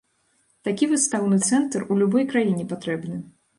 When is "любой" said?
2.01-2.27